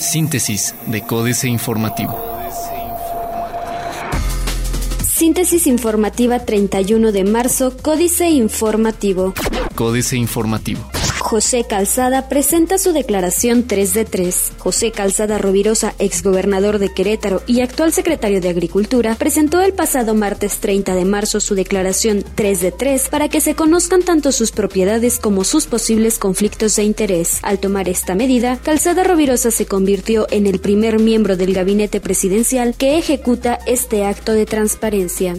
[0.00, 2.18] Síntesis de Códice Informativo.
[5.02, 9.34] Síntesis informativa 31 de marzo, Códice Informativo.
[9.74, 10.97] Códice Informativo.
[11.28, 14.52] José Calzada presenta su declaración 3 de 3.
[14.56, 20.56] José Calzada Rovirosa, exgobernador de Querétaro y actual secretario de Agricultura, presentó el pasado martes
[20.56, 25.18] 30 de marzo su declaración 3 de 3 para que se conozcan tanto sus propiedades
[25.18, 27.40] como sus posibles conflictos de interés.
[27.42, 32.74] Al tomar esta medida, Calzada Rovirosa se convirtió en el primer miembro del gabinete presidencial
[32.74, 35.34] que ejecuta este acto de transparencia.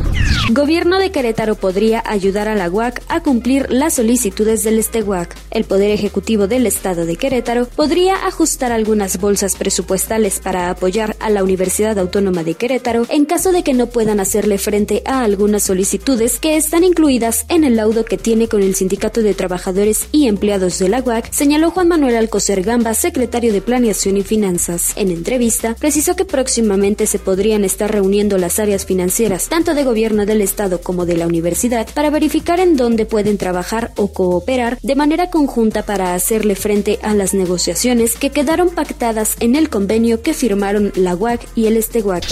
[0.51, 5.35] Gobierno de Querétaro podría ayudar a la UAC a cumplir las solicitudes del Estehuac.
[5.49, 11.29] El Poder Ejecutivo del Estado de Querétaro podría ajustar algunas bolsas presupuestales para apoyar a
[11.29, 15.63] la Universidad Autónoma de Querétaro en caso de que no puedan hacerle frente a algunas
[15.63, 20.27] solicitudes que están incluidas en el laudo que tiene con el Sindicato de Trabajadores y
[20.27, 24.93] Empleados de la UAC, señaló Juan Manuel Alcocer Gamba, secretario de Planeación y Finanzas.
[24.95, 30.25] En entrevista, precisó que próximamente se podrían estar reuniendo las áreas financieras, tanto de gobierno
[30.25, 34.95] del Estado como de la universidad, para verificar en dónde pueden trabajar o cooperar de
[34.95, 40.33] manera conjunta para hacerle frente a las negociaciones que quedaron pactadas en el convenio que
[40.33, 42.25] firmaron la UAC y el Esteguac.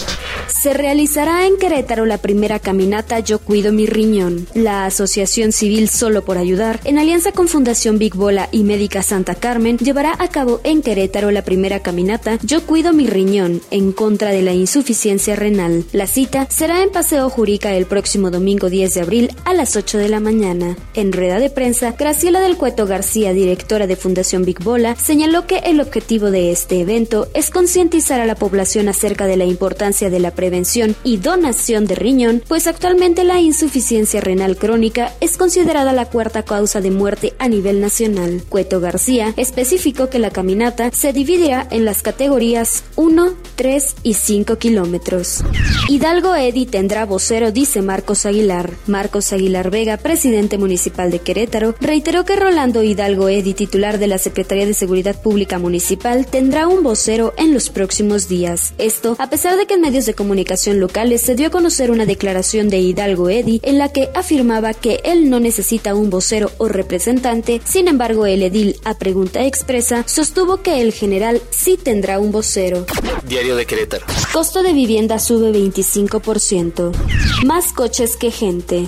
[0.47, 4.47] Se realizará en Querétaro la primera caminata Yo Cuido Mi Riñón.
[4.53, 9.35] La Asociación Civil Solo por Ayudar, en alianza con Fundación Big Bola y Médica Santa
[9.35, 14.31] Carmen, llevará a cabo en Querétaro la primera caminata Yo Cuido Mi Riñón en contra
[14.31, 15.85] de la insuficiencia renal.
[15.91, 19.97] La cita será en Paseo Jurica el próximo domingo 10 de abril a las 8
[19.97, 20.75] de la mañana.
[20.93, 25.57] En rueda de prensa, Graciela del Cueto García directora de Fundación Big Bola, señaló que
[25.59, 30.19] el objetivo de este evento es concientizar a la población acerca de la importancia de
[30.19, 36.05] la prevención y donación de riñón, pues actualmente la insuficiencia renal crónica es considerada la
[36.05, 38.43] cuarta causa de muerte a nivel nacional.
[38.49, 44.57] Cueto García especificó que la caminata se dividirá en las categorías 1, 3 y 5
[44.57, 45.43] kilómetros.
[45.89, 48.71] Hidalgo Edi tendrá vocero, dice Marcos Aguilar.
[48.87, 54.19] Marcos Aguilar Vega, presidente municipal de Querétaro, reiteró que Rolando Hidalgo Edi, titular de la
[54.19, 58.73] Secretaría de Seguridad Pública Municipal, tendrá un vocero en los próximos días.
[58.77, 62.05] Esto, a pesar de que en medios de comunicación locales se dio a conocer una
[62.05, 66.67] declaración de Hidalgo Edi en la que afirmaba que él no necesita un vocero o
[66.67, 72.31] representante, sin embargo el edil, a pregunta expresa, sostuvo que el general sí tendrá un
[72.31, 72.85] vocero.
[73.27, 74.05] Diario de Querétaro.
[74.31, 76.91] Costo de vivienda sube 25%.
[77.45, 78.85] Más coches que gente.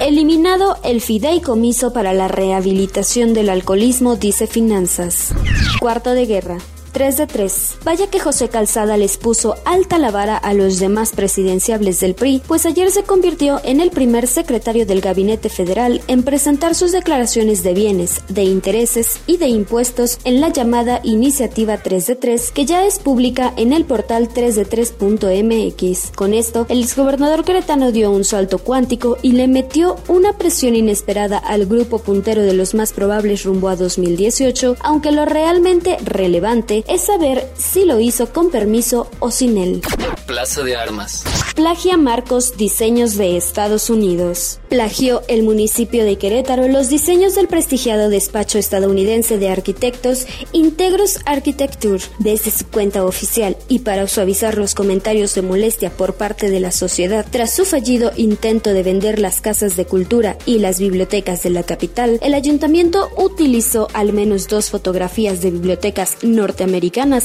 [0.00, 5.34] Eliminado el fideicomiso para la rehabilitación del alcoholismo, dice Finanzas.
[5.80, 6.58] Cuarto de guerra.
[6.96, 7.76] 3 de 3.
[7.84, 12.40] Vaya que José Calzada les puso alta la vara a los demás presidenciables del PRI,
[12.48, 17.62] pues ayer se convirtió en el primer secretario del gabinete federal en presentar sus declaraciones
[17.62, 22.64] de bienes, de intereses y de impuestos en la llamada Iniciativa 3 de 3, que
[22.64, 26.12] ya es pública en el portal 3 de 3.mx.
[26.16, 31.36] Con esto, el exgobernador queretano dio un salto cuántico y le metió una presión inesperada
[31.36, 37.02] al grupo puntero de los más probables rumbo a 2018, aunque lo realmente relevante es
[37.02, 39.82] saber si lo hizo con permiso o sin él.
[40.26, 41.24] Plaza de Armas.
[41.54, 44.58] Plagia Marcos diseños de Estados Unidos.
[44.68, 52.02] Plagió el municipio de Querétaro los diseños del prestigiado despacho estadounidense de arquitectos Integros Architecture
[52.18, 56.72] desde su cuenta oficial y para suavizar los comentarios de molestia por parte de la
[56.72, 61.50] sociedad tras su fallido intento de vender las casas de cultura y las bibliotecas de
[61.50, 66.75] la capital, el ayuntamiento utilizó al menos dos fotografías de bibliotecas norteamericanas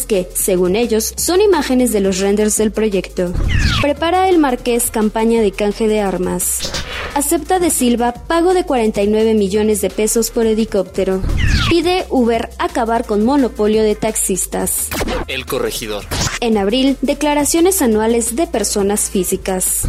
[0.08, 3.34] que, según ellos, son imágenes de los renders del proyecto.
[3.82, 6.72] Prepara el Marqués campaña de canje de armas.
[7.16, 11.22] Acepta de Silva pago de 49 millones de pesos por helicóptero.
[11.70, 14.88] Pide Uber acabar con monopolio de taxistas.
[15.28, 16.06] El corregidor.
[16.40, 19.82] En abril, declaraciones anuales de personas físicas.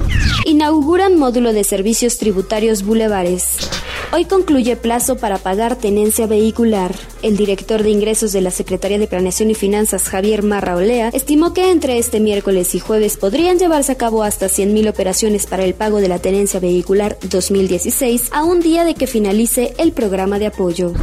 [0.45, 3.71] Inauguran módulo de servicios tributarios bulevares.
[4.12, 6.93] Hoy concluye plazo para pagar tenencia vehicular.
[7.22, 11.54] El director de ingresos de la Secretaría de Planeación y Finanzas, Javier Marra Olea, estimó
[11.54, 15.74] que entre este miércoles y jueves podrían llevarse a cabo hasta 100.000 operaciones para el
[15.74, 20.47] pago de la tenencia vehicular 2016 a un día de que finalice el programa de
[20.47, 20.95] apoyo.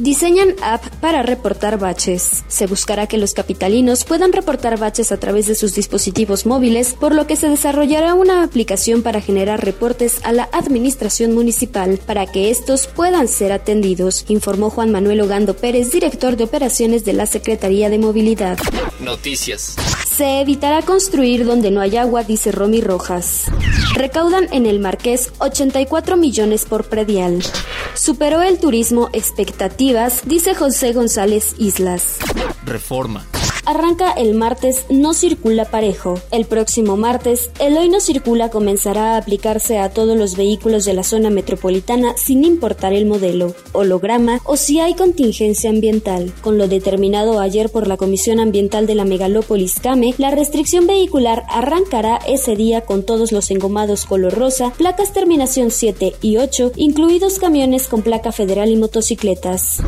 [0.00, 2.44] Diseñan app para reportar baches.
[2.48, 7.14] Se buscará que los capitalinos puedan reportar baches a través de sus dispositivos móviles, por
[7.14, 12.48] lo que se desarrollará una aplicación para generar reportes a la administración municipal para que
[12.48, 17.90] estos puedan ser atendidos, informó Juan Manuel Ogando Pérez, director de operaciones de la Secretaría
[17.90, 18.58] de Movilidad.
[19.00, 19.76] Noticias.
[20.08, 23.44] Se evitará construir donde no hay agua, dice Romy Rojas.
[23.94, 27.42] Recaudan en el Marqués 84 millones por predial.
[27.94, 32.18] Superó el turismo expectativas, dice José González Islas.
[32.64, 33.26] Reforma
[33.66, 36.14] arranca el martes No Circula Parejo.
[36.30, 40.94] El próximo martes, el Hoy No Circula comenzará a aplicarse a todos los vehículos de
[40.94, 46.32] la zona metropolitana sin importar el modelo, holograma o si hay contingencia ambiental.
[46.40, 51.44] Con lo determinado ayer por la Comisión Ambiental de la Megalópolis CAME, la restricción vehicular
[51.48, 57.38] arrancará ese día con todos los engomados color rosa, placas terminación 7 y 8, incluidos
[57.38, 59.82] camiones con placa federal y motocicletas.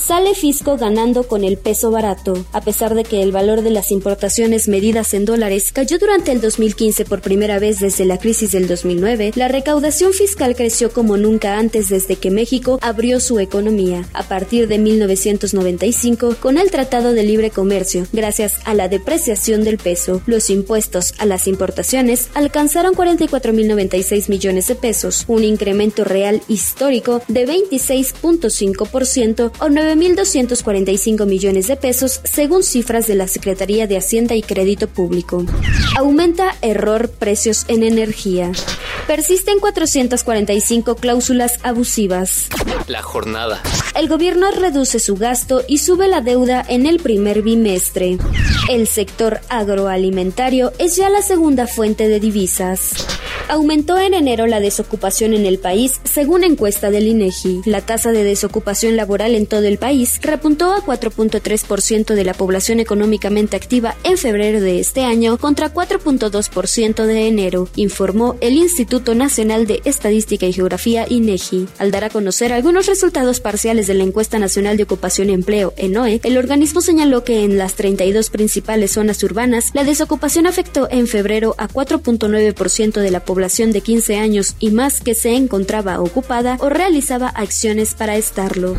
[0.00, 3.90] Sale Fisco ganando con el peso barato, a pesar de que el valor de las
[3.90, 8.68] importaciones medidas en dólares cayó durante el 2015 por primera vez desde la crisis del
[8.68, 14.06] 2009, la recaudación fiscal creció como nunca antes desde que México abrió su economía.
[14.12, 19.78] A partir de 1995, con el Tratado de Libre Comercio, gracias a la depreciación del
[19.78, 27.22] peso, los impuestos a las importaciones alcanzaron 44.096 millones de pesos, un incremento real histórico
[27.28, 34.42] de 26.5% o 9.245 millones de pesos según cifras de la Secretaría de Hacienda y
[34.42, 35.44] Crédito Público.
[35.96, 38.52] Aumenta error precios en energía.
[39.06, 42.48] Persisten 445 cláusulas abusivas.
[42.86, 43.62] La jornada.
[43.94, 48.18] El gobierno reduce su gasto y sube la deuda en el primer bimestre.
[48.68, 52.94] El sector agroalimentario es ya la segunda fuente de divisas.
[53.46, 57.60] Aumentó en enero la desocupación en el país, según encuesta del INEGI.
[57.66, 62.80] La tasa de desocupación laboral en todo el país repuntó a 4.3% de la población
[62.80, 69.66] económicamente activa en febrero de este año contra 4.2% de enero, informó el Instituto Nacional
[69.66, 71.68] de Estadística y Geografía INEGI.
[71.78, 75.74] Al dar a conocer algunos resultados parciales de la encuesta nacional de ocupación y empleo
[75.76, 81.06] ENOE, el organismo señaló que en las 32 principales zonas urbanas la desocupación afectó en
[81.06, 85.98] febrero a 4.9% de la población población de 15 años y más que se encontraba
[86.00, 88.76] ocupada o realizaba acciones para estarlo.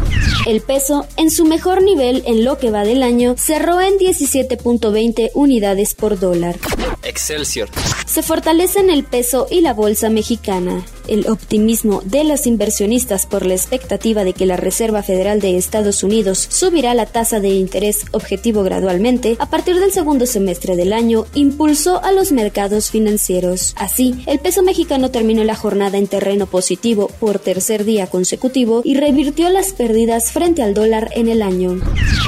[0.48, 5.32] El peso, en su mejor nivel en lo que va del año, cerró en 17.20
[5.34, 6.56] unidades por dólar.
[7.04, 7.68] Excelsior.
[8.06, 13.54] Se fortalecen el peso y la bolsa mexicana el optimismo de los inversionistas por la
[13.54, 18.64] expectativa de que la Reserva Federal de Estados Unidos subirá la tasa de interés objetivo
[18.64, 23.74] gradualmente a partir del segundo semestre del año impulsó a los mercados financieros.
[23.78, 28.96] Así, el peso mexicano terminó la jornada en terreno positivo por tercer día consecutivo y
[28.96, 31.82] revirtió las pérdidas frente al dólar en el año.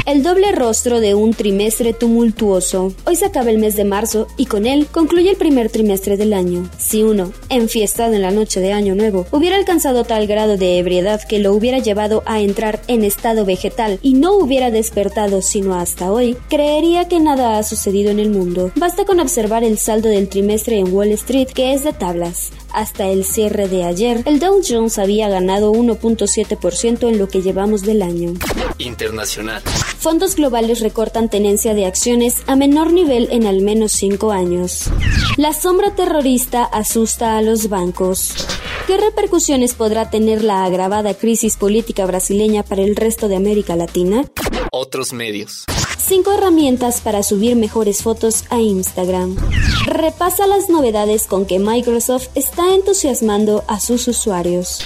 [0.07, 2.93] El doble rostro de un trimestre tumultuoso.
[3.05, 6.31] Hoy se acaba el mes de marzo y con él concluye el primer trimestre del
[6.31, 6.69] año.
[6.77, 11.21] Si uno, enfiestado en la noche de Año Nuevo hubiera alcanzado tal grado de ebriedad
[11.27, 16.09] que lo hubiera llevado a entrar en estado vegetal y no hubiera despertado sino hasta
[16.09, 18.71] hoy, creería que nada ha sucedido en el mundo.
[18.77, 22.53] Basta con observar el saldo del trimestre en Wall Street que es de tablas.
[22.71, 27.81] Hasta el cierre de ayer, el Dow Jones había ganado 1.7% en lo que llevamos
[27.81, 28.35] del año.
[28.77, 29.61] Internacional.
[29.99, 34.89] Fondos globales recortan tenencia de acciones a menor nivel en al menos cinco años.
[35.37, 38.33] La sombra terrorista asusta a los bancos.
[38.87, 44.25] ¿Qué repercusiones podrá tener la agravada crisis política brasileña para el resto de América Latina?
[44.71, 45.65] Otros medios.
[45.97, 49.35] Cinco herramientas para subir mejores fotos a Instagram.
[49.87, 54.79] Repasa las novedades con que Microsoft está entusiasmando a sus usuarios.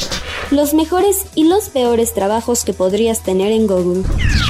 [0.51, 4.03] Los mejores y los peores trabajos que podrías tener en Google.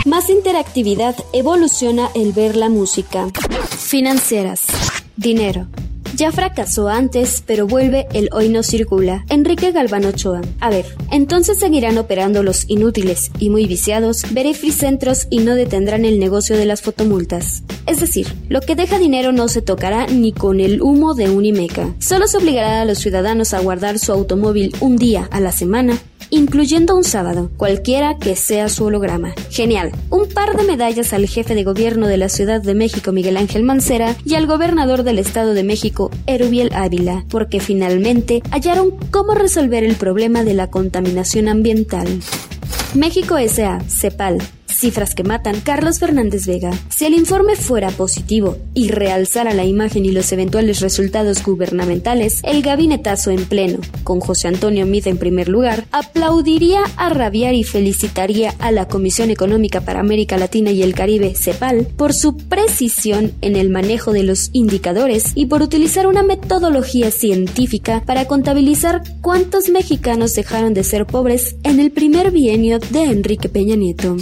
[0.06, 3.28] Más interactividad evoluciona el ver la música.
[3.78, 4.66] Financieras.
[5.16, 5.68] Dinero.
[6.16, 9.26] Ya fracasó antes, pero vuelve el hoy no circula.
[9.30, 10.42] Enrique Galván Ochoa.
[10.60, 16.06] A ver, entonces seguirán operando los inútiles y muy viciados, veré centros y no detendrán
[16.06, 17.64] el negocio de las fotomultas.
[17.88, 21.46] Es decir, lo que deja dinero no se tocará ni con el humo de un
[21.46, 21.94] Imeca.
[22.00, 26.00] Solo se obligará a los ciudadanos a guardar su automóvil un día a la semana
[26.32, 29.34] incluyendo un sábado, cualquiera que sea su holograma.
[29.50, 29.92] Genial.
[30.10, 33.64] Un par de medallas al jefe de gobierno de la Ciudad de México, Miguel Ángel
[33.64, 39.84] Mancera, y al gobernador del Estado de México, Erubiel Ávila, porque finalmente hallaron cómo resolver
[39.84, 42.08] el problema de la contaminación ambiental.
[42.96, 44.40] México S.A., CEPAL,
[44.82, 46.72] cifras que matan, Carlos Fernández Vega.
[46.90, 52.64] Si el informe fuera positivo y realzara la imagen y los eventuales resultados gubernamentales, el
[52.64, 58.56] gabinetazo en pleno, con José Antonio Mid en primer lugar, aplaudiría a rabiar y felicitaría
[58.58, 63.56] a la Comisión Económica para América Latina y el Caribe, CEPAL, por su precisión en
[63.56, 70.34] el manejo de los indicadores y por utilizar una metodología científica para contabilizar cuántos mexicanos
[70.34, 74.18] dejaron de ser pobres en el primer bienio de Enrique Peña Nieto.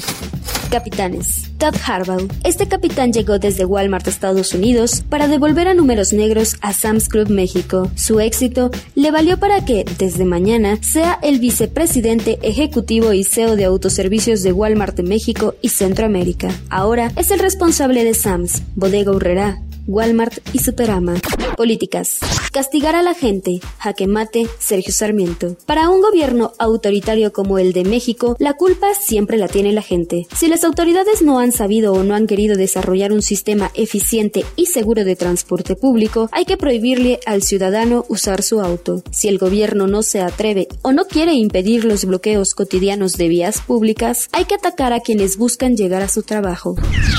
[0.70, 1.52] Capitanes.
[1.58, 2.28] Todd Harbaugh.
[2.44, 7.30] Este capitán llegó desde Walmart, Estados Unidos, para devolver a números negros a Sam's Club
[7.30, 7.92] México.
[7.96, 13.66] Su éxito le valió para que, desde mañana, sea el vicepresidente ejecutivo y CEO de
[13.66, 16.50] autoservicios de Walmart de México y Centroamérica.
[16.70, 21.16] Ahora es el responsable de Sam's, Bodega Urrera, Walmart y Superama.
[21.58, 22.20] Políticas.
[22.54, 23.60] Castigar a la gente.
[23.80, 25.58] Jaque mate, Sergio Sarmiento.
[25.66, 30.28] Para un gobierno autoritario como el de México, la culpa siempre la tiene la gente.
[30.36, 34.68] Si las autoridades no han sabido o no han querido desarrollar un sistema eficiente y
[34.68, 39.02] seguro de transporte público, hay que prohibirle al ciudadano usar su auto.
[39.10, 43.62] Si el gobierno no se atreve o no quiere impedir los bloqueos cotidianos de vías
[43.62, 46.76] públicas, hay que atacar a quienes buscan llegar a su trabajo.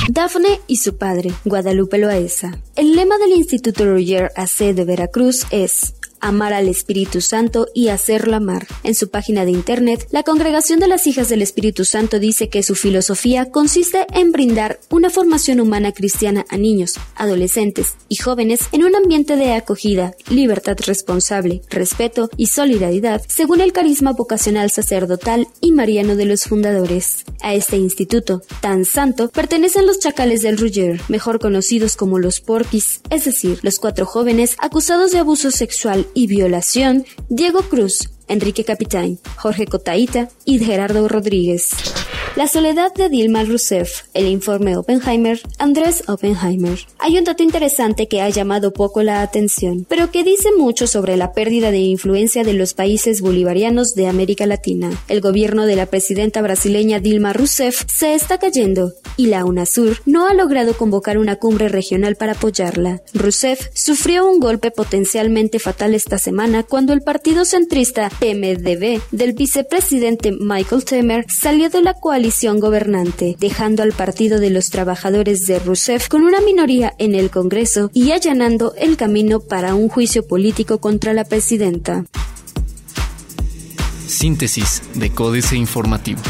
[0.09, 2.60] Dafne y su padre, Guadalupe Loaesa.
[2.77, 8.37] El lema del Instituto Roger AC de Veracruz es amar al Espíritu Santo y hacerlo
[8.37, 8.67] amar.
[8.83, 12.63] En su página de internet, la Congregación de las Hijas del Espíritu Santo dice que
[12.63, 18.85] su filosofía consiste en brindar una formación humana cristiana a niños, adolescentes y jóvenes en
[18.85, 25.73] un ambiente de acogida, libertad responsable, respeto y solidaridad, según el carisma vocacional sacerdotal y
[25.73, 27.25] mariano de los fundadores.
[27.43, 33.01] A este instituto, tan santo, pertenecen los chacales del Rugger, mejor conocidos como los porquis,
[33.11, 39.19] es decir, los cuatro jóvenes acusados de abuso sexual y violación, Diego Cruz, Enrique Capitán,
[39.37, 41.71] Jorge Cotaita y Gerardo Rodríguez.
[42.37, 46.79] La soledad de Dilma Rousseff, el informe Oppenheimer, Andrés Oppenheimer.
[47.01, 51.17] Hay un dato interesante que ha llamado poco la atención, pero que dice mucho sobre
[51.17, 54.91] la pérdida de influencia de los países bolivarianos de América Latina.
[55.09, 60.29] El gobierno de la presidenta brasileña Dilma Rousseff se está cayendo y la UNASUR no
[60.29, 63.03] ha logrado convocar una cumbre regional para apoyarla.
[63.13, 70.31] Rousseff sufrió un golpe potencialmente fatal esta semana cuando el partido centrista MDB del vicepresidente
[70.31, 71.95] Michael Temer salió de la
[72.61, 77.91] gobernante, dejando al Partido de los Trabajadores de Rousseff con una minoría en el Congreso
[77.95, 82.05] y allanando el camino para un juicio político contra la presidenta.
[84.07, 86.21] Síntesis de Códice Informativo.